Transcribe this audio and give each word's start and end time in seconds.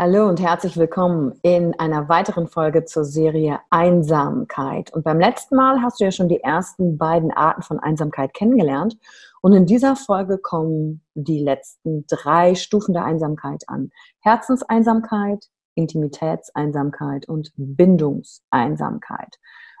Hallo 0.00 0.28
und 0.28 0.40
herzlich 0.40 0.76
willkommen 0.76 1.40
in 1.42 1.76
einer 1.80 2.08
weiteren 2.08 2.46
Folge 2.46 2.84
zur 2.84 3.04
Serie 3.04 3.58
Einsamkeit. 3.68 4.92
Und 4.92 5.02
beim 5.02 5.18
letzten 5.18 5.56
Mal 5.56 5.82
hast 5.82 5.98
du 5.98 6.04
ja 6.04 6.12
schon 6.12 6.28
die 6.28 6.40
ersten 6.40 6.98
beiden 6.98 7.32
Arten 7.32 7.62
von 7.62 7.80
Einsamkeit 7.80 8.32
kennengelernt. 8.32 8.96
Und 9.42 9.54
in 9.54 9.66
dieser 9.66 9.96
Folge 9.96 10.38
kommen 10.38 11.02
die 11.14 11.40
letzten 11.40 12.06
drei 12.06 12.54
Stufen 12.54 12.94
der 12.94 13.06
Einsamkeit 13.06 13.64
an. 13.66 13.90
Herzenseinsamkeit, 14.20 15.46
Intimitätseinsamkeit 15.74 17.28
und 17.28 17.50
Bindungseinsamkeit. 17.56 19.34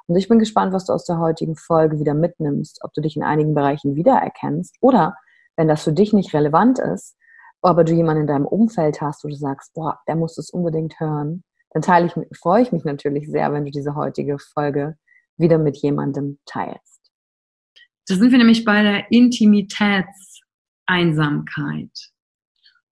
Und 0.08 0.16
ich 0.16 0.28
bin 0.28 0.40
gespannt, 0.40 0.72
was 0.72 0.86
du 0.86 0.94
aus 0.94 1.04
der 1.04 1.20
heutigen 1.20 1.54
Folge 1.54 2.00
wieder 2.00 2.14
mitnimmst, 2.14 2.80
ob 2.82 2.92
du 2.92 3.02
dich 3.02 3.16
in 3.16 3.22
einigen 3.22 3.54
Bereichen 3.54 3.94
wiedererkennst 3.94 4.78
oder 4.80 5.14
wenn 5.54 5.68
das 5.68 5.84
für 5.84 5.92
dich 5.92 6.12
nicht 6.12 6.34
relevant 6.34 6.80
ist, 6.80 7.16
aber 7.62 7.84
du 7.84 7.92
jemanden 7.92 8.22
in 8.22 8.28
deinem 8.28 8.46
Umfeld 8.46 9.00
hast, 9.00 9.24
wo 9.24 9.28
du 9.28 9.34
sagst, 9.34 9.74
boah, 9.74 9.98
der 10.06 10.16
muss 10.16 10.38
es 10.38 10.50
unbedingt 10.50 11.00
hören, 11.00 11.42
dann 11.70 11.82
teile 11.82 12.06
ich, 12.06 12.14
freue 12.38 12.62
ich 12.62 12.72
mich 12.72 12.84
natürlich 12.84 13.28
sehr, 13.28 13.52
wenn 13.52 13.64
du 13.64 13.70
diese 13.70 13.94
heutige 13.94 14.38
Folge 14.38 14.96
wieder 15.36 15.58
mit 15.58 15.76
jemandem 15.78 16.38
teilst. 16.46 17.12
Da 18.06 18.16
sind 18.16 18.30
wir 18.30 18.38
nämlich 18.38 18.64
bei 18.64 18.82
der 18.82 19.10
Intimitätseinsamkeit. 19.10 21.90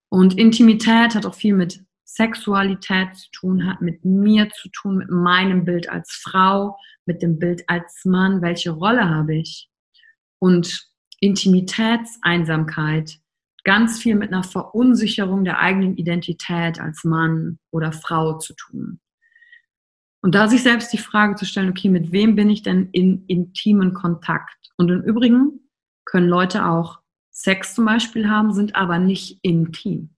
Und 0.09 0.39
Intimität 0.39 1.15
hat 1.15 1.27
auch 1.27 1.35
viel 1.35 1.55
mit 1.55 1.85
Sexualität 2.05 3.17
zu 3.17 3.31
tun, 3.33 3.67
hat 3.67 3.81
mit 3.81 4.05
mir 4.05 4.49
zu 4.51 4.69
tun, 4.71 4.99
mit 4.99 5.11
meinem 5.11 5.65
Bild 5.65 5.89
als 5.89 6.11
Frau, 6.23 6.77
mit 7.07 7.23
dem 7.23 7.39
Bild 7.39 7.65
als 7.69 8.05
Mann. 8.05 8.43
Welche 8.43 8.71
Rolle 8.71 9.09
habe 9.09 9.37
ich? 9.37 9.71
Und 10.39 10.91
Intimitätseinsamkeit 11.21 13.19
ganz 13.67 14.01
viel 14.01 14.15
mit 14.15 14.33
einer 14.33 14.45
Verunsicherung 14.45 15.45
der 15.45 15.59
eigenen 15.59 15.97
Identität 15.97 16.81
als 16.81 17.03
Mann 17.03 17.59
oder 17.73 17.91
Frau 17.91 18.39
zu 18.39 18.55
tun. 18.55 19.01
Und 20.23 20.37
da 20.37 20.47
sich 20.47 20.63
selbst 20.63 20.93
die 20.93 20.99
Frage 20.99 21.35
zu 21.35 21.45
stellen, 21.45 21.71
okay, 21.71 21.89
mit 21.89 22.13
wem 22.13 22.37
bin 22.37 22.49
ich 22.49 22.63
denn 22.63 22.91
in 22.93 23.27
intimen 23.27 23.93
Kontakt? 23.93 24.71
Und 24.77 24.89
im 24.89 25.03
Übrigen 25.03 25.69
können 26.05 26.29
Leute 26.29 26.65
auch 26.65 27.01
Sex 27.33 27.75
zum 27.75 27.87
Beispiel 27.87 28.31
haben, 28.31 28.55
sind 28.55 28.77
aber 28.77 29.01
nicht 29.01 29.41
intim. 29.43 30.11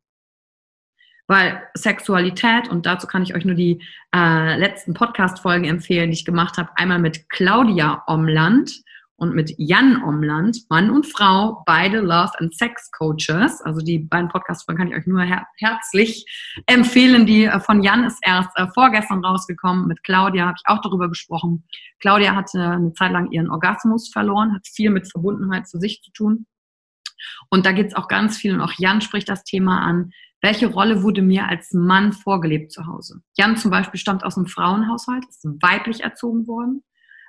Weil 1.27 1.63
Sexualität, 1.75 2.69
und 2.69 2.85
dazu 2.85 3.07
kann 3.07 3.23
ich 3.23 3.35
euch 3.35 3.47
nur 3.47 3.55
die 3.55 3.83
äh, 4.15 4.59
letzten 4.59 4.93
Podcast-Folgen 4.93 5.65
empfehlen, 5.65 6.11
die 6.11 6.19
ich 6.19 6.25
gemacht 6.27 6.59
habe, 6.59 6.71
einmal 6.77 6.99
mit 6.99 7.31
Claudia 7.31 8.05
Omland, 8.07 8.83
und 9.19 9.35
mit 9.35 9.53
Jan 9.59 10.03
Omland, 10.05 10.59
Mann 10.71 10.91
und 10.91 11.05
Frau, 11.05 11.65
beide 11.67 11.99
Love 11.99 12.31
and 12.39 12.55
Sex 12.55 12.89
Coaches. 12.93 13.61
Also 13.63 13.81
die 13.81 13.99
beiden 13.99 14.29
Podcast-Folgen 14.29 14.79
kann 14.79 14.93
ich 14.93 14.97
euch 14.97 15.07
nur 15.09 15.23
her 15.23 15.45
herzlich 15.57 16.25
empfehlen. 16.67 17.27
Die 17.27 17.45
äh, 17.45 17.59
von 17.59 17.83
Jan 17.83 18.05
ist 18.05 18.19
erst 18.23 18.51
äh, 18.55 18.69
vorgestern 18.73 19.25
rausgekommen. 19.25 19.89
Mit 19.89 20.05
Claudia 20.05 20.47
habe 20.47 20.57
ich 20.57 20.71
auch 20.71 20.81
darüber 20.83 21.09
gesprochen. 21.09 21.65
Claudia 21.99 22.37
hatte 22.37 22.63
eine 22.63 22.93
Zeit 22.93 23.11
lang 23.11 23.33
ihren 23.33 23.51
Orgasmus 23.51 24.09
verloren, 24.09 24.55
hat 24.55 24.69
viel 24.69 24.91
mit 24.91 25.11
Verbundenheit 25.11 25.67
zu 25.67 25.81
sich 25.81 26.01
zu 26.01 26.13
tun. 26.13 26.47
Und 27.51 27.67
da 27.67 27.73
geht 27.73 27.89
es 27.89 27.97
auch 27.97 28.07
ganz 28.07 28.37
viel, 28.37 28.55
und 28.55 28.61
auch 28.61 28.73
Jan 28.79 29.01
spricht 29.01 29.29
das 29.29 29.43
Thema 29.43 29.81
an, 29.81 30.13
welche 30.41 30.69
Rolle 30.69 31.03
wurde 31.03 31.23
mir 31.23 31.49
als 31.49 31.73
Mann 31.73 32.13
vorgelebt 32.13 32.71
zu 32.71 32.87
Hause? 32.87 33.23
Jan 33.37 33.57
zum 33.57 33.73
Beispiel 33.73 33.99
stammt 33.99 34.23
aus 34.23 34.37
einem 34.37 34.47
Frauenhaushalt, 34.47 35.25
ist 35.29 35.45
weiblich 35.61 36.05
erzogen 36.05 36.47
worden 36.47 36.85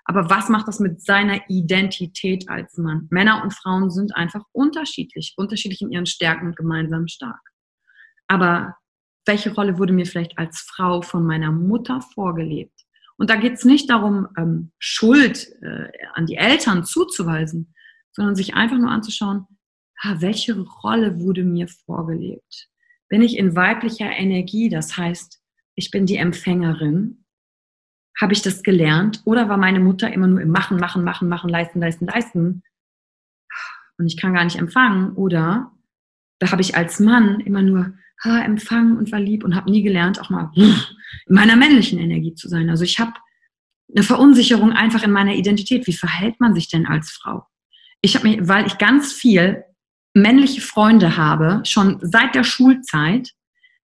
aber 0.06 0.30
was 0.30 0.50
macht 0.50 0.68
das 0.68 0.80
mit 0.80 1.02
seiner 1.02 1.42
Identität 1.50 2.50
als 2.50 2.78
Mann? 2.78 3.08
Männer 3.12 3.44
und 3.44 3.54
Frauen 3.54 3.90
sind 3.90 4.16
einfach 4.16 4.44
unterschiedlich, 4.52 5.34
unterschiedlich 5.38 5.82
in 5.82 5.92
ihren 5.92 6.06
Stärken 6.06 6.48
und 6.48 6.56
gemeinsam 6.56 7.08
stark. 7.08 7.42
Aber 8.28 8.76
welche 9.26 9.54
Rolle 9.54 9.78
wurde 9.78 9.94
mir 9.94 10.06
vielleicht 10.06 10.38
als 10.38 10.62
Frau 10.62 11.02
von 11.02 11.26
meiner 11.26 11.52
Mutter 11.52 12.02
vorgelebt? 12.14 12.74
Und 13.18 13.30
da 13.30 13.36
geht 13.36 13.54
es 13.54 13.66
nicht 13.66 13.90
darum, 13.90 14.28
ähm, 14.38 14.72
Schuld 14.80 15.50
äh, 15.62 15.90
an 16.14 16.26
die 16.26 16.36
Eltern 16.36 16.86
zuzuweisen, 16.86 17.74
sondern 18.12 18.36
sich 18.36 18.56
einfach 18.56 18.78
nur 18.78 18.90
anzuschauen, 18.90 19.46
ha, 20.02 20.16
welche 20.20 20.60
Rolle 20.60 21.20
wurde 21.20 21.44
mir 21.44 21.68
vorgelebt? 21.68 22.70
Bin 23.10 23.22
ich 23.22 23.38
in 23.38 23.56
weiblicher 23.56 24.10
Energie, 24.10 24.70
das 24.70 24.98
heißt, 24.98 25.42
ich 25.76 25.92
bin 25.92 26.06
die 26.06 26.18
Empfängerin 26.18 27.19
habe 28.22 28.34
ich 28.34 28.42
das 28.42 28.64
gelernt 28.64 29.22
oder 29.26 29.50
war 29.50 29.58
meine 29.58 29.80
Mutter 29.80 30.12
immer 30.12 30.28
nur 30.28 30.42
im 30.42 30.50
Machen, 30.50 30.78
Machen, 30.78 31.04
Machen, 31.04 31.30
Machen, 31.30 31.50
Leisten, 31.50 31.80
Leisten, 31.80 32.06
Leisten 32.06 32.64
und 33.98 34.08
ich 34.08 34.18
kann 34.18 34.34
gar 34.34 34.44
nicht 34.44 34.58
empfangen 34.58 35.14
oder 35.14 35.72
da 36.40 36.52
habe 36.52 36.62
ich 36.62 36.76
als 36.76 37.00
Mann 37.00 37.40
immer 37.42 37.62
nur 37.62 37.94
ha, 38.24 38.42
empfangen 38.42 38.98
und 38.98 39.12
war 39.12 39.20
lieb 39.20 39.44
und 39.44 39.56
habe 39.56 39.70
nie 39.70 39.84
gelernt, 39.84 40.20
auch 40.20 40.30
mal 40.30 40.52
in 40.56 40.76
meiner 41.28 41.56
männlichen 41.56 42.00
Energie 42.00 42.34
zu 42.34 42.48
sein. 42.48 42.70
Also 42.70 42.84
ich 42.84 43.00
habe 43.00 43.14
eine 43.94 44.04
Verunsicherung 44.04 44.72
einfach 44.72 45.04
in 45.04 45.12
meiner 45.12 45.34
Identität. 45.34 45.88
Wie 45.88 45.94
verhält 45.94 46.40
man 46.40 46.54
sich 46.54 46.70
denn 46.70 46.86
als 46.86 47.12
Frau? 47.12 47.46
Ich 48.02 48.16
habe 48.16 48.28
mich, 48.28 48.48
weil 48.48 48.68
ich 48.68 48.78
ganz 48.78 49.12
viel 49.12 49.64
männliche 50.14 50.62
Freunde 50.62 51.18
habe, 51.18 51.62
schon 51.66 52.00
seit 52.02 52.36
der 52.36 52.44
Schulzeit, 52.44 53.34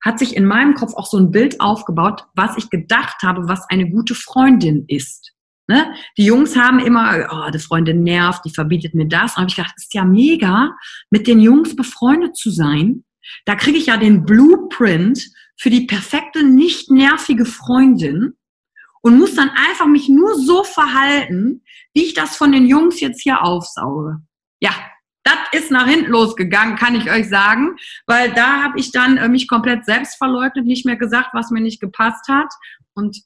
hat 0.06 0.19
sich 0.19 0.36
in 0.36 0.46
meinem 0.46 0.75
Kopf 0.75 0.94
auch 0.94 1.07
so 1.07 1.18
ein 1.18 1.31
Bild 1.31 1.60
aufgebaut, 1.60 2.25
was 2.36 2.56
ich 2.57 2.69
gedacht 2.69 3.24
habe, 3.24 3.50
was 3.50 3.68
eine 3.69 3.90
gute 3.90 4.13
Freundin 4.13 4.86
ist. 4.88 5.34
Ne? 5.68 5.94
Die 6.16 6.25
Jungs 6.25 6.56
haben 6.56 6.80
immer, 6.80 7.28
oh, 7.31 7.50
die 7.50 7.60
Freundin 7.60 8.04
nervt, 8.04 8.46
die 8.46 8.54
verbietet 8.54 8.94
mir 8.94 9.07
das. 9.07 9.31
Und 9.31 9.38
habe 9.38 9.50
ich 9.50 9.56
gedacht, 9.56 9.74
ist 9.78 9.96
ja 9.96 10.06
mega, 10.06 10.75
mit 11.10 11.25
den 11.25 11.40
Jungs 11.40 11.75
befreundet 11.75 12.38
zu 12.38 12.52
sein. 12.52 13.04
Da 13.46 13.56
kriege 13.56 13.80
ich 13.80 13.88
ja 13.88 13.98
den 13.98 14.25
Blueprint 14.25 15.28
für 15.57 15.72
die 15.72 15.88
perfekte, 15.88 16.44
nicht 16.44 16.92
nervige 16.92 17.46
Freundin 17.46 18.34
und 19.02 19.18
muss 19.18 19.34
dann 19.34 19.50
einfach 19.50 19.88
mich 19.88 20.07
nur 20.07 20.36
so 20.36 20.63
verhalten, 20.63 21.63
wie 21.96 22.04
ich 22.04 22.13
das 22.13 22.36
von 22.36 22.52
den 22.52 22.68
Jungs 22.68 23.00
jetzt 23.00 23.24
hier 23.24 23.44
aufsauge. 23.44 24.19
Ja, 24.60 24.72
das 25.25 25.38
ist 25.54 25.72
nach 25.72 25.88
hinten 25.88 26.12
losgegangen, 26.12 26.75
kann 26.75 26.95
ich 26.95 27.12
euch 27.12 27.27
sagen, 27.27 27.75
weil 28.06 28.31
da 28.33 28.63
habe 28.63 28.80
ich 28.80 28.92
dann 28.92 29.18
äh, 29.18 29.27
mich 29.27 29.48
komplett 29.48 29.83
selbst 29.83 30.18
verleugnet, 30.18 30.66
nicht 30.66 30.86
mehr 30.86 30.98
gesagt, 30.98 31.30
was 31.33 31.50
mir 31.50 31.62
nicht 31.62 31.81
gepasst 31.81 32.27
hat 32.30 32.54
und 32.94 33.18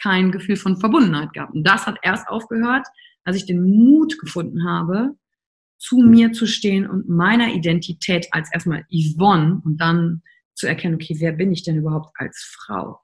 kein 0.00 0.30
Gefühl 0.30 0.56
von 0.56 0.78
Verbundenheit 0.78 1.32
gehabt. 1.32 1.54
Und 1.54 1.64
das 1.66 1.86
hat 1.86 1.98
erst 2.02 2.28
aufgehört, 2.28 2.86
als 3.24 3.36
ich 3.36 3.46
den 3.46 3.62
Mut 3.62 4.18
gefunden 4.18 4.68
habe, 4.68 5.16
zu 5.78 5.98
mir 5.98 6.32
zu 6.32 6.46
stehen 6.46 6.88
und 6.88 7.08
meiner 7.08 7.54
Identität 7.54 8.28
als 8.32 8.52
erstmal 8.52 8.84
Yvonne 8.90 9.62
und 9.64 9.78
dann 9.78 10.22
zu 10.54 10.66
erkennen, 10.66 10.96
okay, 10.96 11.16
wer 11.18 11.32
bin 11.32 11.50
ich 11.52 11.62
denn 11.62 11.78
überhaupt 11.78 12.10
als 12.16 12.56
Frau? 12.58 13.00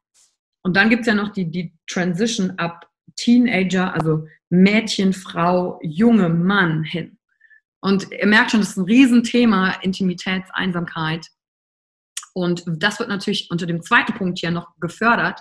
Und 0.62 0.76
dann 0.76 0.90
gibt's 0.90 1.06
ja 1.06 1.14
noch 1.14 1.30
die, 1.30 1.50
die 1.50 1.74
Transition 1.86 2.52
ab 2.58 2.90
Teenager, 3.16 3.94
also 3.94 4.26
Mädchen, 4.50 5.12
Frau, 5.12 5.78
junge 5.82 6.28
Mann 6.28 6.82
hin. 6.82 7.18
Und 7.84 8.10
ihr 8.12 8.26
merkt 8.26 8.50
schon, 8.50 8.60
das 8.60 8.70
ist 8.70 8.78
ein 8.78 8.86
Riesenthema, 8.86 9.72
Intimitätseinsamkeit. 9.82 11.28
Und 12.32 12.64
das 12.66 12.98
wird 12.98 13.10
natürlich 13.10 13.50
unter 13.50 13.66
dem 13.66 13.82
zweiten 13.82 14.14
Punkt 14.14 14.38
hier 14.38 14.50
noch 14.50 14.68
gefördert, 14.80 15.38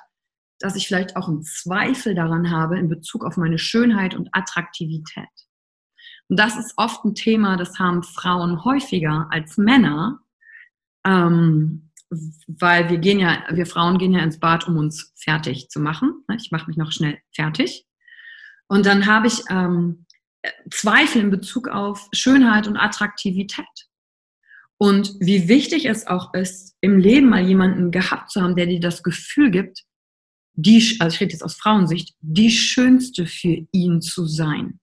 dass 0.59 0.75
ich 0.75 0.85
vielleicht 0.85 1.15
auch 1.15 1.29
einen 1.29 1.43
Zweifel 1.43 2.15
daran 2.15 2.51
habe 2.51 2.77
in 2.77 2.89
Bezug 2.89 3.23
auf 3.23 3.37
meine 3.37 3.57
Schönheit 3.57 4.13
und 4.13 4.27
Attraktivität. 4.33 5.29
Und 6.27 6.37
das 6.37 6.57
ist 6.57 6.73
oft 6.75 7.05
ein 7.05 7.15
Thema, 7.15 7.55
das 7.55 7.79
haben 7.79 8.03
Frauen 8.03 8.65
häufiger 8.65 9.27
als 9.31 9.57
Männer, 9.57 10.19
ähm, 11.05 11.91
weil 12.47 12.89
wir 12.89 12.97
gehen 12.97 13.19
ja, 13.19 13.41
wir 13.51 13.65
Frauen 13.65 13.97
gehen 13.97 14.11
ja 14.11 14.19
ins 14.19 14.41
Bad, 14.41 14.67
um 14.67 14.75
uns 14.75 15.13
fertig 15.15 15.69
zu 15.69 15.79
machen. 15.79 16.25
Ich 16.35 16.51
mache 16.51 16.67
mich 16.67 16.75
noch 16.75 16.91
schnell 16.91 17.19
fertig. 17.33 17.87
Und 18.67 18.85
dann 18.85 19.05
habe 19.05 19.27
ich 19.27 19.43
ähm, 19.49 20.05
Zweifel 20.71 21.21
in 21.21 21.31
Bezug 21.31 21.67
auf 21.67 22.07
Schönheit 22.13 22.67
und 22.67 22.77
Attraktivität. 22.77 23.65
Und 24.77 25.15
wie 25.19 25.47
wichtig 25.47 25.85
es 25.85 26.07
auch 26.07 26.33
ist, 26.33 26.75
im 26.81 26.97
Leben 26.97 27.29
mal 27.29 27.45
jemanden 27.45 27.91
gehabt 27.91 28.31
zu 28.31 28.41
haben, 28.41 28.55
der 28.55 28.65
dir 28.65 28.79
das 28.79 29.03
Gefühl 29.03 29.49
gibt, 29.51 29.83
die, 30.55 30.97
also 30.99 31.15
ich 31.15 31.21
rede 31.21 31.31
jetzt 31.31 31.43
aus 31.43 31.55
Frauensicht, 31.55 32.15
die 32.19 32.51
schönste 32.51 33.25
für 33.25 33.65
ihn 33.71 34.01
zu 34.01 34.25
sein. 34.25 34.79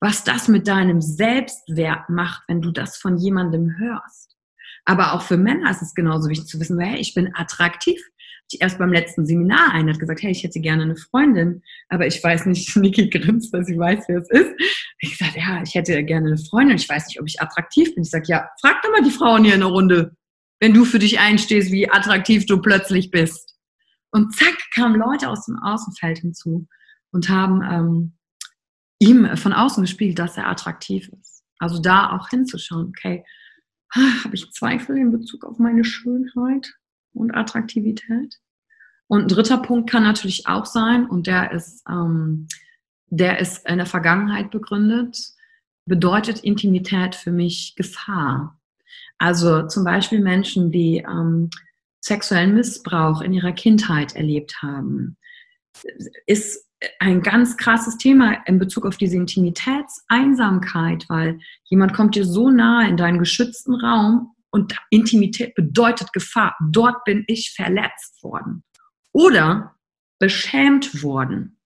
Was 0.00 0.24
das 0.24 0.48
mit 0.48 0.66
deinem 0.66 1.00
Selbstwert 1.00 2.08
macht, 2.08 2.42
wenn 2.48 2.60
du 2.60 2.72
das 2.72 2.96
von 2.96 3.18
jemandem 3.18 3.78
hörst. 3.78 4.36
Aber 4.84 5.12
auch 5.12 5.22
für 5.22 5.36
Männer 5.36 5.70
ist 5.70 5.82
es 5.82 5.94
genauso 5.94 6.28
wichtig 6.28 6.48
zu 6.48 6.58
wissen, 6.58 6.80
hey, 6.80 6.98
ich 6.98 7.14
bin 7.14 7.34
attraktiv. 7.34 8.00
Erst 8.60 8.78
beim 8.78 8.92
letzten 8.92 9.26
Seminar 9.26 9.72
eine 9.72 9.92
hat 9.92 10.00
gesagt, 10.00 10.22
hey, 10.22 10.30
ich 10.30 10.42
hätte 10.42 10.60
gerne 10.60 10.82
eine 10.82 10.96
Freundin, 10.96 11.62
aber 11.88 12.06
ich 12.06 12.22
weiß 12.22 12.46
nicht, 12.46 12.76
Niki 12.76 13.08
grinst, 13.08 13.52
weil 13.52 13.64
sie 13.64 13.78
weiß, 13.78 14.04
wer 14.08 14.18
es 14.18 14.30
ist. 14.30 14.52
Ich 14.98 15.18
sagte, 15.18 15.38
ja, 15.38 15.62
ich 15.62 15.74
hätte 15.74 16.02
gerne 16.04 16.28
eine 16.28 16.38
Freundin, 16.38 16.76
ich 16.76 16.88
weiß 16.88 17.06
nicht, 17.08 17.20
ob 17.20 17.26
ich 17.26 17.40
attraktiv 17.40 17.94
bin. 17.94 18.02
Ich 18.02 18.10
sage, 18.10 18.24
ja, 18.28 18.48
frag 18.60 18.82
doch 18.82 18.90
mal 18.90 19.02
die 19.02 19.10
Frauen 19.10 19.44
hier 19.44 19.54
in 19.54 19.60
der 19.60 19.68
Runde, 19.68 20.16
wenn 20.60 20.74
du 20.74 20.84
für 20.84 20.98
dich 20.98 21.18
einstehst, 21.18 21.72
wie 21.72 21.90
attraktiv 21.90 22.46
du 22.46 22.60
plötzlich 22.60 23.10
bist. 23.10 23.56
Und 24.10 24.34
zack, 24.34 24.56
kamen 24.74 25.00
Leute 25.00 25.28
aus 25.28 25.46
dem 25.46 25.56
Außenfeld 25.58 26.18
hinzu 26.18 26.68
und 27.10 27.28
haben 27.28 27.62
ähm, 27.62 28.18
ihm 28.98 29.36
von 29.36 29.52
außen 29.52 29.82
gespielt, 29.82 30.18
dass 30.18 30.36
er 30.36 30.48
attraktiv 30.48 31.08
ist. 31.20 31.42
Also 31.58 31.80
da 31.80 32.10
auch 32.10 32.28
hinzuschauen, 32.28 32.88
okay, 32.88 33.24
habe 33.94 34.34
ich 34.34 34.52
Zweifel 34.52 34.96
in 34.96 35.12
Bezug 35.12 35.44
auf 35.44 35.58
meine 35.58 35.84
Schönheit 35.84 36.74
und 37.14 37.34
Attraktivität? 37.34 38.38
Und 39.08 39.22
ein 39.22 39.28
dritter 39.28 39.58
Punkt 39.58 39.90
kann 39.90 40.04
natürlich 40.04 40.46
auch 40.46 40.66
sein, 40.66 41.06
und 41.06 41.26
der 41.26 41.52
ist, 41.52 41.84
ähm, 41.88 42.48
der 43.08 43.40
ist 43.40 43.68
in 43.68 43.76
der 43.76 43.86
Vergangenheit 43.86 44.50
begründet, 44.50 45.18
bedeutet 45.84 46.40
Intimität 46.40 47.14
für 47.14 47.32
mich 47.32 47.74
Gefahr. 47.76 48.58
Also 49.18 49.66
zum 49.66 49.84
Beispiel 49.84 50.20
Menschen, 50.20 50.72
die 50.72 50.98
ähm, 50.98 51.50
sexuellen 52.00 52.54
Missbrauch 52.54 53.20
in 53.20 53.32
ihrer 53.32 53.52
Kindheit 53.52 54.16
erlebt 54.16 54.62
haben, 54.62 55.16
ist 56.26 56.66
ein 56.98 57.22
ganz 57.22 57.56
krasses 57.56 57.96
Thema 57.96 58.44
in 58.46 58.58
Bezug 58.58 58.86
auf 58.86 58.96
diese 58.96 59.16
Intimitätseinsamkeit, 59.16 61.08
weil 61.08 61.38
jemand 61.64 61.94
kommt 61.94 62.14
dir 62.14 62.24
so 62.24 62.50
nahe 62.50 62.88
in 62.88 62.96
deinen 62.96 63.18
geschützten 63.18 63.74
Raum 63.74 64.34
und 64.52 64.76
Intimität 64.90 65.54
bedeutet 65.54 66.12
Gefahr. 66.12 66.54
Dort 66.70 67.04
bin 67.04 67.24
ich 67.26 67.52
verletzt 67.56 68.22
worden 68.22 68.62
oder 69.12 69.74
beschämt 70.18 71.02
worden. 71.02 71.58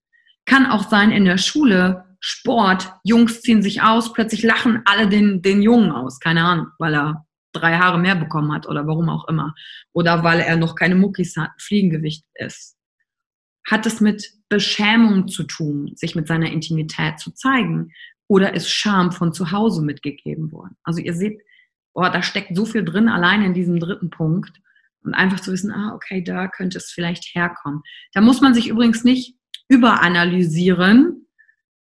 Kann 0.46 0.66
auch 0.66 0.88
sein 0.88 1.10
in 1.10 1.24
der 1.24 1.38
Schule, 1.38 2.04
Sport, 2.20 2.92
Jungs 3.04 3.42
ziehen 3.42 3.62
sich 3.62 3.82
aus, 3.82 4.12
plötzlich 4.12 4.42
lachen 4.42 4.82
alle 4.84 5.08
den, 5.08 5.42
den 5.42 5.60
Jungen 5.62 5.92
aus, 5.92 6.18
keine 6.20 6.44
Ahnung, 6.44 6.68
weil 6.78 6.94
er 6.94 7.26
drei 7.52 7.76
Haare 7.76 7.98
mehr 7.98 8.16
bekommen 8.16 8.52
hat 8.52 8.66
oder 8.66 8.86
warum 8.86 9.08
auch 9.08 9.28
immer. 9.28 9.54
Oder 9.92 10.22
weil 10.22 10.40
er 10.40 10.56
noch 10.56 10.74
keine 10.74 10.94
Muckis 10.94 11.36
hat, 11.36 11.50
Fliegengewicht 11.58 12.24
ist. 12.34 12.76
Hat 13.68 13.84
es 13.86 14.00
mit 14.00 14.30
Beschämung 14.48 15.28
zu 15.28 15.42
tun, 15.42 15.92
sich 15.96 16.14
mit 16.14 16.28
seiner 16.28 16.50
Intimität 16.50 17.18
zu 17.18 17.32
zeigen? 17.32 17.92
Oder 18.28 18.54
ist 18.54 18.70
Scham 18.70 19.12
von 19.12 19.32
zu 19.32 19.50
Hause 19.50 19.82
mitgegeben 19.82 20.52
worden? 20.52 20.76
Also 20.84 21.00
ihr 21.00 21.14
seht, 21.14 21.40
oh, 21.96 22.08
da 22.12 22.22
steckt 22.22 22.54
so 22.54 22.66
viel 22.66 22.84
drin, 22.84 23.08
allein 23.08 23.42
in 23.42 23.54
diesem 23.54 23.80
dritten 23.80 24.10
Punkt. 24.10 24.60
Und 25.02 25.14
einfach 25.14 25.40
zu 25.40 25.52
wissen, 25.52 25.72
ah, 25.72 25.94
okay, 25.94 26.22
da 26.22 26.46
könnte 26.48 26.78
es 26.78 26.90
vielleicht 26.90 27.34
herkommen. 27.34 27.82
Da 28.12 28.20
muss 28.20 28.40
man 28.40 28.54
sich 28.54 28.68
übrigens 28.68 29.02
nicht 29.04 29.36
überanalysieren, 29.68 31.26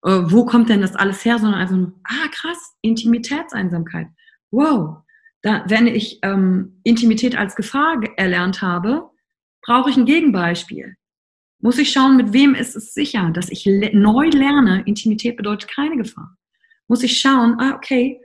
äh, 0.03 0.21
wo 0.25 0.45
kommt 0.45 0.69
denn 0.69 0.81
das 0.81 0.95
alles 0.95 1.23
her, 1.23 1.39
sondern 1.39 1.61
einfach 1.61 1.75
nur, 1.75 1.93
ah, 2.03 2.27
krass, 2.31 2.75
Intimitätseinsamkeit. 2.81 4.07
Wow, 4.49 4.97
da, 5.43 5.63
wenn 5.67 5.88
ich 5.88 6.19
ähm, 6.24 6.81
Intimität 6.83 7.38
als 7.38 7.55
Gefahr 7.55 8.01
erlernt 8.17 8.62
habe, 8.62 9.09
brauche 9.63 9.89
ich 9.89 9.97
ein 9.97 10.05
Gegenbeispiel. 10.05 10.95
Muss 11.59 11.77
ich 11.77 11.91
schauen, 11.91 12.17
mit 12.17 12.33
wem 12.33 12.55
ist 12.55 12.75
es 12.75 12.93
sicher, 12.93 13.29
dass 13.31 13.50
ich 13.50 13.65
le 13.65 13.91
neu 13.93 14.27
lerne, 14.29 14.81
Intimität 14.86 15.38
bedeutet 15.38 15.69
keine 15.69 15.95
Gefahr. 15.95 16.36
Muss 16.88 17.03
ich 17.03 17.19
schauen, 17.19 17.55
ah, 17.59 17.75
okay, 17.75 18.19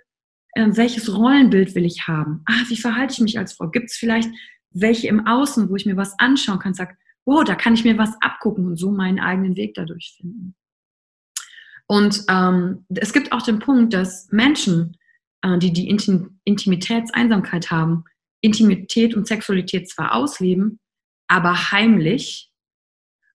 äh, 0.57 0.77
welches 0.77 1.15
Rollenbild 1.15 1.75
will 1.75 1.85
ich 1.85 2.09
haben? 2.09 2.43
Ah, 2.47 2.65
wie 2.69 2.77
verhalte 2.77 3.13
ich 3.13 3.21
mich 3.21 3.39
als 3.39 3.53
Frau? 3.53 3.69
Gibt 3.69 3.91
es 3.91 3.97
vielleicht 3.97 4.31
welche 4.71 5.09
im 5.09 5.27
Außen, 5.27 5.71
wo 5.71 5.77
ich 5.77 5.87
mir 5.87 5.97
was 5.97 6.19
anschauen 6.19 6.59
kann, 6.59 6.75
sage, 6.75 6.97
oh, 7.25 7.43
da 7.43 7.55
kann 7.55 7.75
ich 7.75 7.85
mir 7.85 7.99
was 7.99 8.15
abgucken 8.21 8.67
und 8.67 8.77
so 8.77 8.91
meinen 8.91 9.21
eigenen 9.21 9.57
Weg 9.57 9.75
dadurch 9.75 10.15
finden. 10.17 10.55
Und 11.87 12.25
ähm, 12.29 12.85
es 12.95 13.13
gibt 13.13 13.33
auch 13.33 13.43
den 13.43 13.59
Punkt, 13.59 13.95
dass 13.95 14.31
Menschen, 14.33 14.97
äh, 15.43 15.59
die 15.59 15.73
die 15.73 15.89
Intim 15.89 16.41
Intimitätseinsamkeit 16.45 17.71
haben, 17.71 18.05
Intimität 18.41 19.15
und 19.15 19.27
Sexualität 19.27 19.89
zwar 19.89 20.15
ausleben, 20.15 20.79
aber 21.29 21.73
heimlich 21.73 22.51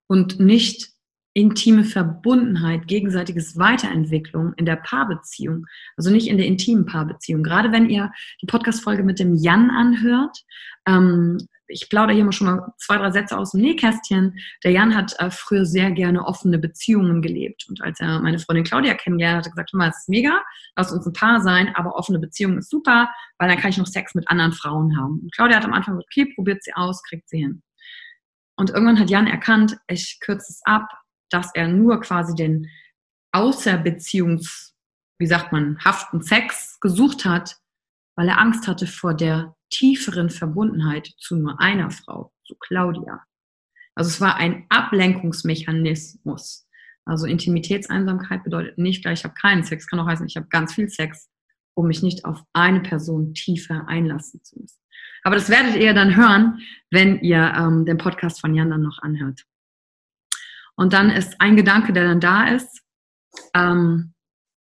und 0.06 0.38
nicht 0.38 0.91
intime 1.34 1.84
Verbundenheit, 1.84 2.86
gegenseitiges 2.86 3.56
Weiterentwicklung 3.56 4.52
in 4.54 4.66
der 4.66 4.76
Paarbeziehung, 4.76 5.66
also 5.96 6.10
nicht 6.10 6.28
in 6.28 6.36
der 6.36 6.46
intimen 6.46 6.86
Paarbeziehung. 6.86 7.42
Gerade 7.42 7.72
wenn 7.72 7.88
ihr 7.88 8.12
die 8.40 8.46
Podcast-Folge 8.46 9.02
mit 9.02 9.18
dem 9.18 9.34
Jan 9.34 9.70
anhört, 9.70 10.38
ähm, 10.86 11.38
ich 11.72 11.88
plaudere 11.88 12.14
hier 12.14 12.24
mal 12.24 12.32
schon 12.32 12.48
mal 12.48 12.72
zwei, 12.76 12.98
drei 12.98 13.10
Sätze 13.10 13.36
aus 13.36 13.52
dem 13.52 13.62
Nähkästchen. 13.62 14.38
Der 14.62 14.72
Jan 14.72 14.94
hat 14.94 15.14
äh, 15.18 15.30
früher 15.30 15.64
sehr 15.64 15.90
gerne 15.90 16.24
offene 16.24 16.58
Beziehungen 16.58 17.22
gelebt. 17.22 17.66
Und 17.68 17.80
als 17.80 17.98
er 18.00 18.20
meine 18.20 18.38
Freundin 18.38 18.64
Claudia 18.64 18.94
kennengelernt 18.94 19.38
hat, 19.38 19.44
hat 19.44 19.52
er 19.52 19.54
gesagt, 19.54 19.74
mal, 19.74 19.88
es 19.88 19.98
ist 19.98 20.08
mega, 20.08 20.42
lass 20.76 20.92
uns 20.92 21.06
ein 21.06 21.12
Paar 21.12 21.40
sein, 21.40 21.74
aber 21.74 21.96
offene 21.96 22.18
Beziehung 22.18 22.58
ist 22.58 22.70
super, 22.70 23.10
weil 23.38 23.48
dann 23.48 23.58
kann 23.58 23.70
ich 23.70 23.78
noch 23.78 23.86
Sex 23.86 24.14
mit 24.14 24.28
anderen 24.28 24.52
Frauen 24.52 24.96
haben. 24.98 25.20
Und 25.20 25.34
Claudia 25.34 25.56
hat 25.56 25.64
am 25.64 25.72
Anfang 25.72 25.94
gesagt, 25.94 26.08
okay, 26.12 26.32
probiert 26.34 26.62
sie 26.62 26.74
aus, 26.74 27.02
kriegt 27.02 27.28
sie 27.28 27.38
hin. 27.38 27.62
Und 28.56 28.70
irgendwann 28.70 28.98
hat 28.98 29.10
Jan 29.10 29.26
erkannt, 29.26 29.78
ich 29.88 30.18
kürze 30.20 30.52
es 30.52 30.60
ab, 30.64 30.88
dass 31.32 31.54
er 31.54 31.68
nur 31.68 32.00
quasi 32.00 32.34
den 32.34 32.68
Außerbeziehungs, 33.32 34.74
wie 35.18 35.26
sagt 35.26 35.52
man, 35.52 35.78
haften 35.84 36.22
Sex 36.22 36.78
gesucht 36.80 37.24
hat, 37.24 37.56
weil 38.16 38.28
er 38.28 38.38
Angst 38.38 38.68
hatte 38.68 38.86
vor 38.86 39.14
der 39.14 39.56
tieferen 39.70 40.28
Verbundenheit 40.28 41.08
zu 41.18 41.36
nur 41.36 41.60
einer 41.60 41.90
Frau, 41.90 42.32
zu 42.44 42.54
Claudia. 42.56 43.22
Also 43.94 44.08
es 44.08 44.20
war 44.20 44.36
ein 44.36 44.66
Ablenkungsmechanismus. 44.68 46.68
Also 47.04 47.26
Intimitätseinsamkeit 47.26 48.44
bedeutet 48.44 48.78
nicht 48.78 49.02
gleich, 49.02 49.20
ich 49.20 49.24
habe 49.24 49.34
keinen 49.34 49.64
Sex, 49.64 49.86
kann 49.86 49.98
auch 49.98 50.06
heißen, 50.06 50.26
ich 50.26 50.36
habe 50.36 50.46
ganz 50.48 50.74
viel 50.74 50.88
Sex 50.88 51.28
um 51.74 51.86
mich 51.86 52.02
nicht 52.02 52.24
auf 52.24 52.42
eine 52.52 52.80
Person 52.80 53.34
tiefer 53.34 53.88
einlassen 53.88 54.42
zu 54.42 54.60
müssen. 54.60 54.78
Aber 55.24 55.36
das 55.36 55.48
werdet 55.48 55.76
ihr 55.76 55.94
dann 55.94 56.16
hören, 56.16 56.60
wenn 56.90 57.20
ihr 57.20 57.52
ähm, 57.56 57.86
den 57.86 57.98
Podcast 57.98 58.40
von 58.40 58.54
Jan 58.54 58.70
dann 58.70 58.82
noch 58.82 58.98
anhört. 59.02 59.44
Und 60.76 60.92
dann 60.92 61.10
ist 61.10 61.40
ein 61.40 61.56
Gedanke, 61.56 61.92
der 61.92 62.04
dann 62.04 62.20
da 62.20 62.48
ist, 62.48 62.82
ähm, 63.54 64.14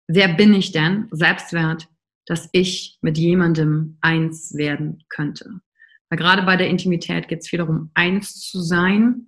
wer 0.08 0.28
bin 0.28 0.54
ich 0.54 0.72
denn, 0.72 1.08
Selbstwert, 1.10 1.88
dass 2.26 2.48
ich 2.52 2.98
mit 3.00 3.18
jemandem 3.18 3.98
eins 4.00 4.54
werden 4.54 5.04
könnte. 5.08 5.60
Weil 6.08 6.18
gerade 6.18 6.42
bei 6.42 6.56
der 6.56 6.68
Intimität 6.68 7.28
geht 7.28 7.40
es 7.40 7.48
viel 7.48 7.58
darum, 7.58 7.90
eins 7.94 8.40
zu 8.40 8.60
sein. 8.60 9.26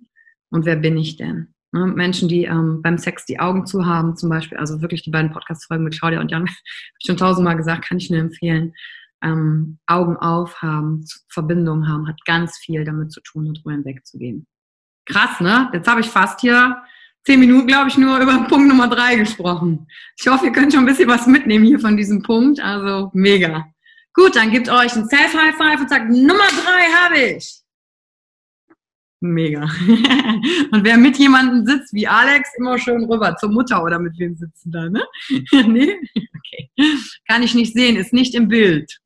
Und 0.49 0.65
wer 0.65 0.75
bin 0.75 0.97
ich 0.97 1.17
denn? 1.17 1.53
Ne, 1.71 1.87
Menschen, 1.87 2.29
die 2.29 2.43
ähm, 2.43 2.81
beim 2.83 2.99
Sex 2.99 3.25
die 3.25 3.39
Augen 3.39 3.65
zu 3.65 3.85
haben, 3.85 4.15
zum 4.15 4.29
Beispiel, 4.29 4.59
also 4.59 4.81
wirklich 4.81 5.01
die 5.01 5.09
beiden 5.09 5.31
Podcast-Folgen 5.31 5.83
mit 5.83 5.97
Claudia 5.97 6.19
und 6.19 6.29
Jan, 6.29 6.41
habe 6.47 6.51
ich 6.99 7.07
schon 7.07 7.17
tausendmal 7.17 7.57
gesagt, 7.57 7.85
kann 7.85 7.97
ich 7.97 8.11
nur 8.11 8.19
empfehlen. 8.19 8.73
Ähm, 9.23 9.79
Augen 9.87 10.17
auf 10.17 10.61
haben, 10.61 11.03
Verbindung 11.29 11.87
haben, 11.87 12.07
hat 12.07 12.23
ganz 12.25 12.57
viel 12.57 12.83
damit 12.83 13.11
zu 13.11 13.21
tun, 13.21 13.53
darüber 13.53 13.71
hinwegzugehen. 13.71 14.45
Krass, 15.05 15.39
ne? 15.39 15.69
Jetzt 15.73 15.87
habe 15.87 16.01
ich 16.01 16.07
fast 16.07 16.41
hier 16.41 16.77
zehn 17.25 17.39
Minuten, 17.39 17.67
glaube 17.67 17.89
ich, 17.89 17.97
nur 17.97 18.19
über 18.19 18.45
Punkt 18.47 18.67
Nummer 18.67 18.87
drei 18.87 19.15
gesprochen. 19.15 19.87
Ich 20.17 20.27
hoffe, 20.27 20.45
ihr 20.45 20.51
könnt 20.51 20.73
schon 20.73 20.83
ein 20.83 20.87
bisschen 20.87 21.09
was 21.09 21.27
mitnehmen 21.27 21.65
hier 21.65 21.79
von 21.79 21.97
diesem 21.97 22.21
Punkt. 22.21 22.59
Also 22.59 23.11
mega. 23.13 23.65
Gut, 24.13 24.35
dann 24.35 24.51
gebt 24.51 24.69
euch 24.69 24.95
ein 24.95 25.07
Self-High 25.07 25.55
Five 25.55 25.81
und 25.81 25.89
sagt, 25.89 26.09
Nummer 26.09 26.47
drei 26.63 26.83
habe 26.93 27.19
ich. 27.19 27.63
Mega. 29.23 29.61
Und 30.71 30.83
wer 30.83 30.97
mit 30.97 31.17
jemandem 31.17 31.65
sitzt 31.65 31.93
wie 31.93 32.05
Alex, 32.05 32.49
immer 32.57 32.77
schön 32.77 33.05
rüber 33.05 33.37
zur 33.37 33.51
Mutter 33.53 33.81
oder 33.81 33.97
mit 33.97 34.19
wem 34.19 34.35
sitzen 34.35 34.69
da, 34.69 34.89
ne? 34.89 35.01
nee? 35.65 35.95
Okay. 36.13 36.69
Kann 37.29 37.41
ich 37.41 37.55
nicht 37.55 37.73
sehen, 37.73 37.95
ist 37.95 38.11
nicht 38.11 38.35
im 38.35 38.49
Bild. 38.49 38.99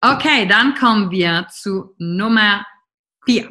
Okay, 0.00 0.46
dann 0.46 0.76
kommen 0.76 1.10
wir 1.10 1.48
zu 1.50 1.96
Nummer 1.98 2.64
vier. 3.24 3.50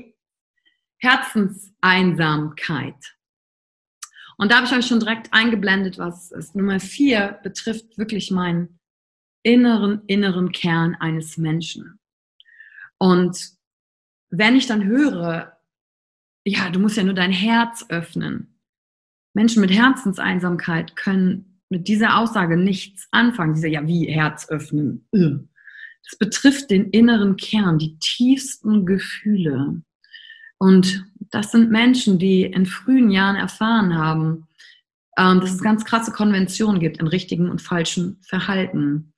Herzenseinsamkeit. 1.05 3.15
Und 4.37 4.51
da 4.51 4.57
habe 4.57 4.65
ich 4.65 4.73
euch 4.73 4.85
schon 4.85 4.99
direkt 4.99 5.33
eingeblendet, 5.33 5.97
was 5.97 6.31
ist. 6.31 6.55
Nummer 6.55 6.79
vier 6.79 7.39
betrifft 7.43 7.97
wirklich 7.97 8.31
meinen 8.31 8.79
inneren, 9.43 10.01
inneren 10.07 10.51
Kern 10.51 10.95
eines 10.95 11.37
Menschen. 11.37 11.99
Und 12.97 13.51
wenn 14.29 14.55
ich 14.55 14.67
dann 14.67 14.83
höre, 14.83 15.57
ja, 16.43 16.69
du 16.69 16.79
musst 16.79 16.97
ja 16.97 17.03
nur 17.03 17.13
dein 17.13 17.31
Herz 17.31 17.85
öffnen. 17.89 18.59
Menschen 19.33 19.61
mit 19.61 19.71
Herzenseinsamkeit 19.71 20.95
können 20.95 21.61
mit 21.69 21.87
dieser 21.87 22.17
Aussage 22.17 22.57
nichts 22.57 23.07
anfangen. 23.11 23.53
Diese, 23.53 23.67
ja, 23.67 23.85
wie 23.87 24.07
Herz 24.07 24.49
öffnen. 24.49 25.07
Das 25.11 26.17
betrifft 26.19 26.71
den 26.71 26.89
inneren 26.91 27.35
Kern, 27.35 27.79
die 27.79 27.97
tiefsten 27.99 28.85
Gefühle. 28.85 29.81
Und 30.57 31.05
das 31.31 31.51
sind 31.51 31.71
Menschen, 31.71 32.19
die 32.19 32.43
in 32.43 32.65
frühen 32.65 33.11
Jahren 33.11 33.35
erfahren 33.35 33.97
haben, 33.97 34.47
ähm, 35.17 35.41
dass 35.41 35.53
es 35.53 35.61
ganz 35.61 35.85
krasse 35.85 36.11
Konventionen 36.11 36.79
gibt 36.79 36.97
in 36.97 37.07
richtigen 37.07 37.49
und 37.49 37.61
falschen 37.61 38.19
Verhalten. 38.27 39.13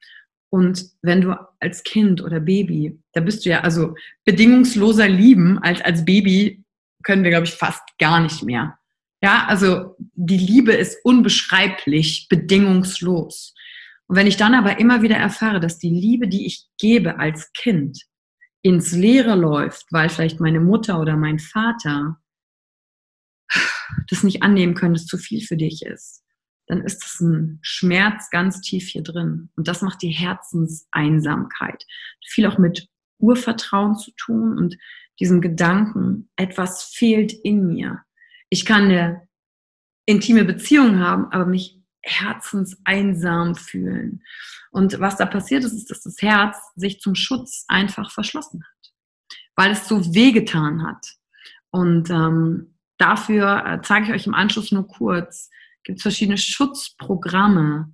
Und 0.49 0.85
wenn 1.01 1.21
du 1.21 1.35
als 1.59 1.83
Kind 1.83 2.21
oder 2.21 2.39
Baby, 2.39 2.99
da 3.13 3.21
bist 3.21 3.45
du 3.45 3.49
ja, 3.49 3.61
also 3.61 3.95
bedingungsloser 4.25 5.07
lieben 5.07 5.59
als 5.59 5.81
als 5.81 6.05
Baby 6.05 6.63
können 7.03 7.23
wir, 7.23 7.31
glaube 7.31 7.45
ich, 7.45 7.53
fast 7.53 7.81
gar 7.99 8.19
nicht 8.19 8.43
mehr. 8.43 8.77
Ja, 9.21 9.45
also 9.47 9.95
die 10.13 10.37
Liebe 10.37 10.73
ist 10.73 10.97
unbeschreiblich, 11.03 12.27
bedingungslos. 12.29 13.53
Und 14.07 14.15
wenn 14.15 14.27
ich 14.27 14.37
dann 14.37 14.53
aber 14.53 14.79
immer 14.79 15.01
wieder 15.01 15.17
erfahre, 15.17 15.59
dass 15.59 15.79
die 15.79 15.89
Liebe, 15.89 16.27
die 16.27 16.45
ich 16.45 16.65
gebe 16.77 17.19
als 17.19 17.51
Kind, 17.53 18.03
ins 18.67 18.91
Leere 18.91 19.35
läuft, 19.35 19.85
weil 19.91 20.09
vielleicht 20.09 20.41
meine 20.41 20.59
Mutter 20.59 20.99
oder 20.99 21.15
mein 21.15 21.39
Vater 21.39 22.19
das 24.09 24.23
nicht 24.23 24.43
annehmen 24.43 24.75
können, 24.75 24.93
dass 24.93 25.05
zu 25.05 25.17
viel 25.17 25.41
für 25.41 25.55
dich 25.55 25.83
ist, 25.85 26.25
dann 26.67 26.81
ist 26.81 27.01
das 27.01 27.21
ein 27.21 27.59
Schmerz 27.61 28.29
ganz 28.29 28.59
tief 28.59 28.89
hier 28.89 29.03
drin. 29.03 29.49
Und 29.55 29.69
das 29.69 29.81
macht 29.81 30.01
die 30.01 30.09
Herzenseinsamkeit. 30.09 31.85
Viel 32.25 32.45
auch 32.45 32.57
mit 32.57 32.89
Urvertrauen 33.19 33.95
zu 33.95 34.11
tun 34.17 34.57
und 34.57 34.77
diesem 35.21 35.39
Gedanken, 35.39 36.29
etwas 36.35 36.83
fehlt 36.83 37.31
in 37.31 37.67
mir. 37.67 38.01
Ich 38.49 38.65
kann 38.65 38.83
eine 38.83 39.29
intime 40.05 40.43
Beziehung 40.43 40.99
haben, 40.99 41.31
aber 41.31 41.45
mich 41.45 41.76
herzenseinsam 42.07 43.55
fühlen. 43.55 44.23
Und 44.71 44.99
was 44.99 45.17
da 45.17 45.25
passiert 45.25 45.63
ist, 45.63 45.73
ist, 45.73 45.89
dass 45.91 46.01
das 46.01 46.21
Herz 46.21 46.57
sich 46.75 46.99
zum 46.99 47.15
Schutz 47.15 47.65
einfach 47.67 48.11
verschlossen 48.11 48.63
hat, 48.63 48.93
weil 49.55 49.71
es 49.71 49.87
so 49.87 50.13
wehgetan 50.13 50.85
hat. 50.85 51.05
Und 51.69 52.09
ähm, 52.09 52.75
dafür 52.97 53.63
äh, 53.65 53.81
zeige 53.81 54.07
ich 54.07 54.13
euch 54.13 54.27
im 54.27 54.33
Anschluss 54.33 54.71
nur 54.71 54.87
kurz, 54.87 55.49
gibt 55.83 55.99
es 55.99 56.03
verschiedene 56.03 56.37
Schutzprogramme, 56.37 57.93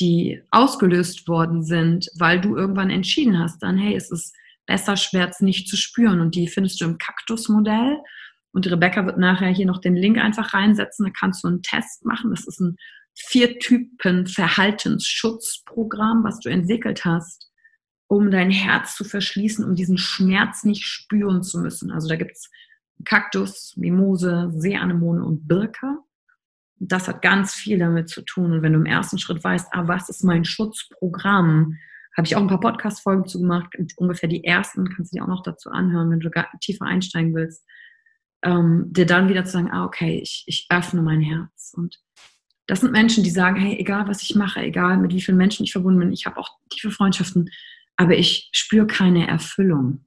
die 0.00 0.42
ausgelöst 0.50 1.28
worden 1.28 1.62
sind, 1.62 2.08
weil 2.18 2.40
du 2.40 2.56
irgendwann 2.56 2.90
entschieden 2.90 3.38
hast, 3.38 3.62
dann, 3.62 3.78
hey, 3.78 3.94
es 3.94 4.10
ist 4.10 4.34
besser, 4.66 4.96
Schmerz 4.96 5.40
nicht 5.40 5.68
zu 5.68 5.76
spüren. 5.76 6.20
Und 6.20 6.34
die 6.34 6.48
findest 6.48 6.80
du 6.80 6.84
im 6.84 6.98
Kaktusmodell. 6.98 7.98
Und 8.52 8.70
Rebecca 8.70 9.04
wird 9.04 9.18
nachher 9.18 9.48
hier 9.48 9.66
noch 9.66 9.80
den 9.80 9.96
Link 9.96 10.18
einfach 10.18 10.54
reinsetzen. 10.54 11.06
Da 11.06 11.12
kannst 11.12 11.44
du 11.44 11.48
einen 11.48 11.62
Test 11.62 12.04
machen. 12.04 12.30
Das 12.30 12.46
ist 12.46 12.60
ein 12.60 12.76
vier 13.14 13.58
Typen 13.58 14.26
Verhaltensschutzprogramm, 14.26 16.24
was 16.24 16.40
du 16.40 16.48
entwickelt 16.48 17.04
hast, 17.04 17.50
um 18.06 18.30
dein 18.30 18.50
Herz 18.50 18.96
zu 18.96 19.04
verschließen, 19.04 19.64
um 19.64 19.74
diesen 19.74 19.98
Schmerz 19.98 20.64
nicht 20.64 20.84
spüren 20.84 21.42
zu 21.42 21.60
müssen. 21.60 21.90
Also 21.90 22.08
da 22.08 22.16
gibt's 22.16 22.50
Kaktus, 23.04 23.74
Mimose, 23.76 24.52
Seeanemone 24.54 25.24
und 25.24 25.48
Birke 25.48 25.98
das 26.88 27.08
hat 27.08 27.22
ganz 27.22 27.54
viel 27.54 27.78
damit 27.78 28.08
zu 28.08 28.22
tun. 28.22 28.52
Und 28.52 28.62
wenn 28.62 28.72
du 28.72 28.78
im 28.78 28.86
ersten 28.86 29.18
Schritt 29.18 29.42
weißt, 29.42 29.68
ah, 29.72 29.88
was 29.88 30.08
ist 30.08 30.24
mein 30.24 30.44
Schutzprogramm, 30.44 31.78
habe 32.16 32.26
ich 32.26 32.36
auch 32.36 32.40
ein 32.40 32.48
paar 32.48 32.60
Podcast-Folgen 32.60 33.26
zu 33.26 33.40
gemacht, 33.40 33.74
ungefähr 33.96 34.28
die 34.28 34.44
ersten, 34.44 34.88
kannst 34.88 35.12
du 35.12 35.16
dir 35.16 35.24
auch 35.24 35.28
noch 35.28 35.42
dazu 35.42 35.70
anhören, 35.70 36.10
wenn 36.10 36.20
du 36.20 36.30
tiefer 36.60 36.84
einsteigen 36.84 37.34
willst, 37.34 37.64
ähm, 38.42 38.86
dir 38.92 39.06
dann 39.06 39.28
wieder 39.28 39.44
zu 39.44 39.52
sagen, 39.52 39.70
ah, 39.70 39.84
okay, 39.84 40.20
ich, 40.20 40.44
ich 40.46 40.66
öffne 40.70 41.02
mein 41.02 41.20
Herz. 41.20 41.72
Und 41.76 42.00
das 42.66 42.80
sind 42.80 42.92
Menschen, 42.92 43.24
die 43.24 43.30
sagen, 43.30 43.60
hey, 43.60 43.76
egal 43.78 44.08
was 44.08 44.22
ich 44.22 44.34
mache, 44.34 44.60
egal 44.60 44.96
mit 44.96 45.12
wie 45.12 45.20
vielen 45.20 45.36
Menschen 45.36 45.64
ich 45.64 45.72
verbunden 45.72 46.00
bin, 46.00 46.12
ich 46.12 46.26
habe 46.26 46.38
auch 46.38 46.50
tiefe 46.70 46.90
Freundschaften, 46.90 47.50
aber 47.96 48.16
ich 48.16 48.48
spüre 48.52 48.86
keine 48.86 49.26
Erfüllung. 49.26 50.04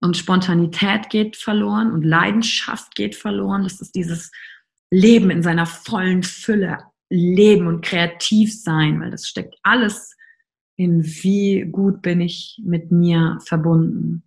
Und 0.00 0.16
Spontanität 0.16 1.10
geht 1.10 1.36
verloren 1.36 1.92
und 1.92 2.04
Leidenschaft 2.04 2.94
geht 2.94 3.14
verloren. 3.14 3.64
Das 3.64 3.80
ist 3.82 3.94
dieses 3.94 4.32
Leben 4.90 5.30
in 5.30 5.42
seiner 5.42 5.66
vollen 5.66 6.22
Fülle 6.22 6.78
leben 7.10 7.66
und 7.66 7.84
kreativ 7.84 8.58
sein, 8.58 9.00
weil 9.00 9.10
das 9.10 9.28
steckt 9.28 9.56
alles 9.62 10.16
in 10.76 11.04
wie 11.04 11.66
gut 11.70 12.00
bin 12.00 12.22
ich 12.22 12.58
mit 12.64 12.90
mir 12.90 13.38
verbunden. 13.44 14.24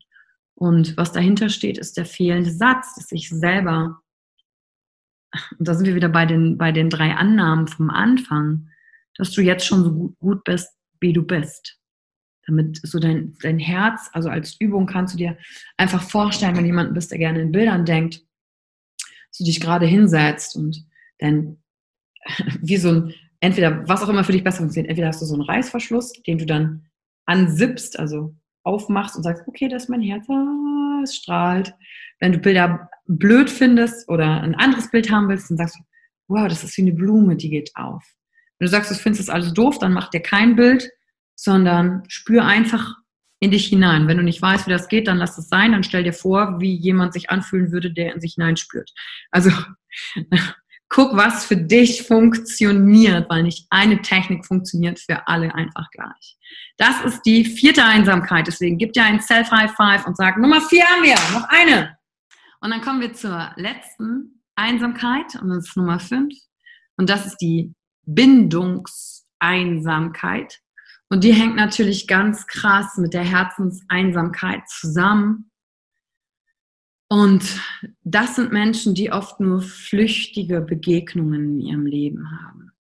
Und 0.53 0.95
was 0.97 1.11
dahinter 1.11 1.49
steht, 1.49 1.79
ist 1.79 1.97
der 1.97 2.05
fehlende 2.05 2.51
Satz, 2.51 2.93
dass 2.95 3.11
ich 3.11 3.29
selber, 3.29 4.02
und 5.59 5.67
da 5.67 5.73
sind 5.73 5.85
wir 5.85 5.95
wieder 5.95 6.09
bei 6.09 6.25
den, 6.25 6.57
bei 6.57 6.71
den 6.71 6.89
drei 6.89 7.13
Annahmen 7.13 7.67
vom 7.67 7.89
Anfang, 7.89 8.69
dass 9.15 9.31
du 9.31 9.41
jetzt 9.41 9.65
schon 9.65 9.83
so 9.83 10.15
gut, 10.19 10.43
bist, 10.43 10.69
wie 10.99 11.13
du 11.13 11.23
bist. 11.23 11.79
Damit 12.45 12.79
so 12.83 12.99
dein, 12.99 13.37
dein 13.41 13.59
Herz, 13.59 14.09
also 14.13 14.29
als 14.29 14.59
Übung 14.59 14.85
kannst 14.85 15.13
du 15.13 15.17
dir 15.17 15.37
einfach 15.77 16.01
vorstellen, 16.01 16.55
wenn 16.57 16.65
jemand 16.65 16.93
bist, 16.93 17.11
der 17.11 17.19
gerne 17.19 17.41
in 17.41 17.51
Bildern 17.51 17.85
denkt, 17.85 18.21
du 19.37 19.43
dich 19.43 19.59
gerade 19.59 19.85
hinsetzt 19.85 20.55
und 20.55 20.85
dann 21.19 21.57
wie 22.61 22.77
so 22.77 22.89
ein, 22.89 23.13
entweder 23.39 23.87
was 23.87 24.03
auch 24.03 24.09
immer 24.09 24.23
für 24.23 24.31
dich 24.31 24.43
besser 24.43 24.59
funktioniert, 24.59 24.89
entweder 24.89 25.07
hast 25.07 25.21
du 25.21 25.25
so 25.25 25.33
einen 25.33 25.43
Reißverschluss, 25.43 26.13
den 26.23 26.37
du 26.37 26.45
dann 26.45 26.85
ansippst, 27.25 27.97
also 27.99 28.35
aufmachst 28.63 29.15
und 29.15 29.23
sagst, 29.23 29.43
okay, 29.47 29.67
das 29.67 29.83
ist 29.83 29.89
mein 29.89 30.01
Herz, 30.01 30.29
ah, 30.29 31.01
es 31.03 31.15
strahlt. 31.15 31.73
Wenn 32.23 32.31
du 32.31 32.37
Bilder 32.37 32.89
blöd 33.05 33.49
findest 33.49 34.07
oder 34.07 34.39
ein 34.39 34.55
anderes 34.55 34.89
Bild 34.89 35.11
haben 35.11 35.27
willst, 35.27 35.49
dann 35.49 35.57
sagst 35.57 35.75
du, 35.75 35.83
wow, 36.29 36.47
das 36.47 36.63
ist 36.63 36.77
wie 36.77 36.83
eine 36.83 36.93
Blume, 36.93 37.35
die 37.35 37.49
geht 37.49 37.71
auf. 37.75 38.01
Wenn 38.57 38.67
du 38.67 38.71
sagst, 38.71 38.89
du 38.89 38.95
findest 38.95 39.27
das 39.27 39.35
alles 39.35 39.53
doof, 39.53 39.77
dann 39.77 39.91
mach 39.91 40.09
dir 40.09 40.21
kein 40.21 40.55
Bild, 40.55 40.89
sondern 41.35 42.03
spür 42.07 42.45
einfach 42.45 42.95
in 43.41 43.51
dich 43.51 43.65
hinein. 43.65 44.07
Wenn 44.07 44.15
du 44.15 44.23
nicht 44.23 44.41
weißt, 44.41 44.67
wie 44.67 44.71
das 44.71 44.87
geht, 44.87 45.09
dann 45.09 45.17
lass 45.17 45.37
es 45.37 45.49
sein. 45.49 45.73
Dann 45.73 45.83
stell 45.83 46.05
dir 46.05 46.13
vor, 46.13 46.61
wie 46.61 46.73
jemand 46.73 47.11
sich 47.11 47.29
anfühlen 47.29 47.73
würde, 47.73 47.91
der 47.91 48.13
in 48.13 48.21
sich 48.21 48.35
hineinspürt. 48.35 48.93
Also 49.31 49.51
guck, 50.87 51.17
was 51.17 51.43
für 51.45 51.57
dich 51.57 52.03
funktioniert, 52.03 53.29
weil 53.29 53.43
nicht 53.43 53.67
eine 53.69 54.01
Technik 54.01 54.45
funktioniert 54.45 54.97
für 54.97 55.27
alle 55.27 55.53
einfach 55.53 55.91
gleich. 55.91 56.37
Das 56.77 57.03
ist 57.03 57.23
die 57.23 57.43
vierte 57.43 57.83
Einsamkeit. 57.83 58.47
Deswegen 58.47 58.77
gib 58.77 58.93
dir 58.93 59.03
ein 59.03 59.19
Self-High 59.19 59.75
Five 59.75 60.07
und 60.07 60.15
sag, 60.15 60.37
Nummer 60.37 60.61
vier 60.61 60.85
haben 60.85 61.03
wir, 61.03 61.15
noch 61.37 61.49
eine. 61.49 61.97
Und 62.63 62.71
dann 62.71 62.81
kommen 62.81 63.01
wir 63.01 63.13
zur 63.13 63.51
letzten 63.57 64.41
Einsamkeit 64.55 65.35
und 65.41 65.49
das 65.49 65.67
ist 65.67 65.77
Nummer 65.77 65.99
fünf. 65.99 66.33
Und 66.95 67.09
das 67.09 67.25
ist 67.25 67.37
die 67.37 67.73
Bindungs 68.05 69.13
Bindungseinsamkeit. 69.43 70.59
Und 71.09 71.23
die 71.23 71.33
hängt 71.33 71.55
natürlich 71.55 72.07
ganz 72.07 72.47
krass 72.47 72.97
mit 72.97 73.13
der 73.13 73.23
Herzenseinsamkeit 73.23 74.67
zusammen. 74.69 75.51
Und 77.09 77.43
das 78.03 78.37
sind 78.37 78.53
Menschen, 78.53 78.95
die 78.95 79.11
oft 79.11 79.41
nur 79.41 79.61
flüchtige 79.61 80.61
Begegnungen 80.61 81.59
in 81.59 81.59
ihrem 81.59 81.85
Leben 81.85 82.31
haben. 82.31 82.71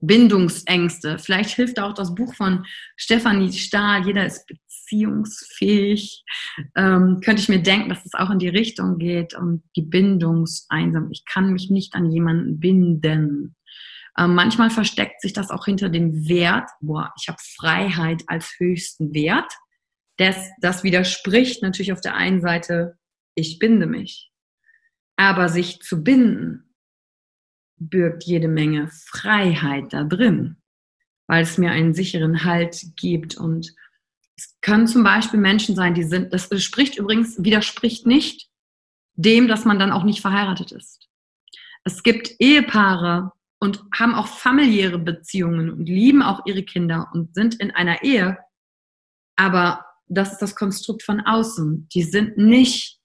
Bindungsängste. 0.00 1.18
Vielleicht 1.18 1.50
hilft 1.50 1.78
auch 1.78 1.94
das 1.94 2.14
Buch 2.14 2.34
von 2.34 2.66
Stefanie 2.96 3.52
Stahl, 3.52 4.04
Jeder 4.04 4.26
ist 4.26 4.46
beziehungsfähig. 4.90 6.24
Ähm, 6.76 7.20
könnte 7.24 7.42
ich 7.42 7.48
mir 7.48 7.62
denken, 7.62 7.88
dass 7.88 8.04
es 8.04 8.14
auch 8.14 8.30
in 8.30 8.38
die 8.38 8.48
Richtung 8.48 8.98
geht 8.98 9.34
und 9.34 9.62
die 9.76 9.82
Bindungseinsamkeit. 9.82 11.12
Ich 11.12 11.24
kann 11.24 11.52
mich 11.52 11.70
nicht 11.70 11.94
an 11.94 12.10
jemanden 12.10 12.60
binden. 12.60 13.56
Ähm, 14.18 14.34
manchmal 14.34 14.70
versteckt 14.70 15.20
sich 15.20 15.32
das 15.32 15.50
auch 15.50 15.64
hinter 15.64 15.88
dem 15.88 16.28
Wert, 16.28 16.68
boah, 16.80 17.12
ich 17.20 17.28
habe 17.28 17.38
Freiheit 17.56 18.22
als 18.26 18.54
höchsten 18.58 19.14
Wert. 19.14 19.52
Das, 20.16 20.36
das 20.60 20.82
widerspricht 20.82 21.62
natürlich 21.62 21.92
auf 21.92 22.00
der 22.00 22.16
einen 22.16 22.40
Seite, 22.40 22.98
ich 23.34 23.58
binde 23.58 23.86
mich. 23.86 24.30
Aber 25.16 25.48
sich 25.48 25.80
zu 25.80 26.02
binden, 26.02 26.74
birgt 27.76 28.24
jede 28.24 28.48
Menge 28.48 28.88
Freiheit 28.88 29.92
da 29.92 30.04
drin, 30.04 30.56
weil 31.26 31.42
es 31.42 31.56
mir 31.56 31.70
einen 31.70 31.94
sicheren 31.94 32.44
Halt 32.44 32.84
gibt. 32.96 33.36
Und 33.36 33.74
es 34.40 34.56
können 34.62 34.86
zum 34.86 35.04
Beispiel 35.04 35.38
Menschen 35.38 35.74
sein, 35.74 35.92
die 35.92 36.02
sind, 36.02 36.32
das 36.32 36.48
spricht 36.62 36.96
übrigens, 36.96 37.42
widerspricht 37.44 38.06
nicht 38.06 38.48
dem, 39.14 39.48
dass 39.48 39.66
man 39.66 39.78
dann 39.78 39.92
auch 39.92 40.02
nicht 40.02 40.22
verheiratet 40.22 40.72
ist. 40.72 41.08
Es 41.84 42.02
gibt 42.02 42.30
Ehepaare 42.38 43.32
und 43.58 43.84
haben 43.94 44.14
auch 44.14 44.26
familiäre 44.26 44.98
Beziehungen 44.98 45.68
und 45.68 45.86
lieben 45.86 46.22
auch 46.22 46.46
ihre 46.46 46.62
Kinder 46.62 47.10
und 47.12 47.34
sind 47.34 47.56
in 47.56 47.70
einer 47.70 48.02
Ehe, 48.02 48.38
aber 49.36 49.84
das 50.06 50.32
ist 50.32 50.38
das 50.38 50.56
Konstrukt 50.56 51.02
von 51.02 51.20
außen. 51.20 51.88
Die 51.94 52.02
sind 52.02 52.38
nicht 52.38 52.98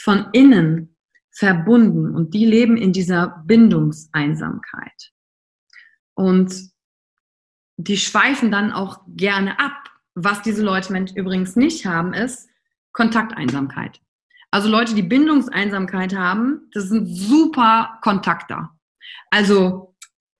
von 0.00 0.28
innen 0.32 0.96
verbunden 1.32 2.14
und 2.14 2.32
die 2.32 2.46
leben 2.46 2.76
in 2.76 2.92
dieser 2.92 3.42
Bindungseinsamkeit. 3.44 5.12
Und 6.14 6.70
die 7.76 7.98
schweifen 7.98 8.52
dann 8.52 8.72
auch 8.72 9.00
gerne 9.08 9.58
ab. 9.58 9.85
Was 10.16 10.42
diese 10.42 10.62
Leute 10.62 10.92
übrigens 11.14 11.54
nicht 11.54 11.86
haben, 11.86 12.12
ist 12.12 12.48
Kontakteinsamkeit. 12.92 14.00
Also 14.50 14.68
Leute, 14.68 14.94
die 14.94 15.02
Bindungseinsamkeit 15.02 16.16
haben, 16.16 16.68
das 16.72 16.88
sind 16.88 17.06
super 17.06 17.98
Kontakter. 18.02 18.70
Also 19.30 19.94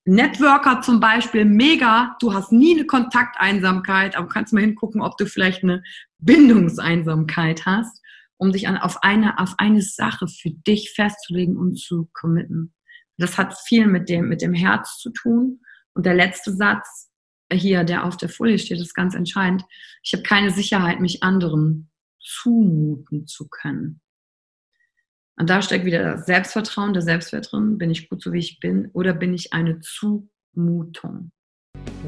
Networker 0.05 0.81
zum 0.81 0.99
Beispiel, 0.99 1.45
mega, 1.45 2.17
du 2.21 2.33
hast 2.33 2.51
nie 2.51 2.75
eine 2.75 2.87
Kontakteinsamkeit, 2.87 4.17
aber 4.17 4.29
kannst 4.29 4.53
mal 4.53 4.61
hingucken, 4.61 5.03
ob 5.03 5.17
du 5.19 5.27
vielleicht 5.27 5.63
eine 5.63 5.83
Bindungseinsamkeit 6.19 7.67
hast 7.67 8.01
um 8.39 8.53
dich 8.53 8.69
an, 8.69 8.77
auf, 8.77 9.03
eine, 9.03 9.39
auf 9.39 9.55
eine 9.59 9.83
Sache 9.83 10.29
für 10.29 10.51
dich 10.51 10.93
festzulegen 10.93 11.57
und 11.57 11.77
zu 11.77 12.09
committen. 12.13 12.75
Das 13.19 13.39
hat 13.39 13.59
viel 13.59 13.87
mit 13.87 14.09
dem, 14.09 14.29
mit 14.29 14.43
dem 14.43 14.55
Herz 14.55 14.99
zu 14.99 15.11
tun. 15.11 15.61
Und 15.95 16.05
der 16.05 16.15
letzte 16.15 16.53
Satz 16.53 17.11
hier, 17.53 17.85
der 17.85 18.05
auf 18.05 18.17
der 18.17 18.29
Folie 18.29 18.59
steht, 18.59 18.81
ist 18.81 18.95
ganz 18.95 19.15
entscheidend. 19.15 19.65
Ich 20.03 20.13
habe 20.13 20.23
keine 20.23 20.51
Sicherheit, 20.51 21.01
mich 21.01 21.23
anderen 21.23 21.91
zumuten 22.21 23.27
zu 23.27 23.49
können. 23.49 24.01
Und 25.39 25.51
da 25.51 25.61
steckt 25.61 25.85
wieder 25.85 26.03
das 26.03 26.27
Selbstvertrauen, 26.27 26.93
der 26.93 27.03
Selbstwert 27.03 27.53
drin. 27.53 27.79
Bin 27.79 27.91
ich 27.91 28.09
gut 28.09 28.23
so, 28.23 28.33
wie 28.33 28.39
ich 28.39 28.59
bin? 28.59 28.89
Oder 28.95 29.13
bin 29.13 29.35
ich 29.35 29.53
eine 29.53 29.81
Zumutung? 29.81 31.31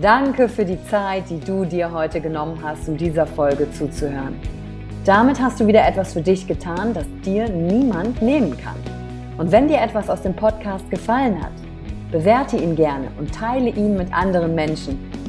Danke 0.00 0.48
für 0.48 0.64
die 0.64 0.82
Zeit, 0.84 1.28
die 1.28 1.38
du 1.38 1.64
dir 1.64 1.92
heute 1.92 2.20
genommen 2.20 2.58
hast, 2.62 2.88
um 2.88 2.96
dieser 2.96 3.26
Folge 3.26 3.70
zuzuhören. 3.72 4.40
Damit 5.04 5.40
hast 5.40 5.60
du 5.60 5.66
wieder 5.66 5.86
etwas 5.86 6.14
für 6.14 6.22
dich 6.22 6.46
getan, 6.46 6.94
das 6.94 7.06
dir 7.24 7.48
niemand 7.48 8.20
nehmen 8.22 8.56
kann. 8.56 8.76
Und 9.36 9.52
wenn 9.52 9.68
dir 9.68 9.80
etwas 9.80 10.08
aus 10.08 10.22
dem 10.22 10.34
Podcast 10.34 10.90
gefallen 10.90 11.42
hat, 11.42 11.52
bewerte 12.10 12.56
ihn 12.56 12.74
gerne 12.76 13.10
und 13.18 13.34
teile 13.34 13.70
ihn 13.70 13.96
mit 13.96 14.12
anderen 14.12 14.54
Menschen, 14.54 14.98